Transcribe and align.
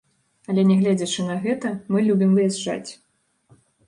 Але, 0.51 0.61
нягледзячы 0.69 1.25
на 1.25 1.35
гэта, 1.43 1.73
мы 1.97 2.01
любім 2.07 2.31
выязджаць. 2.39 2.89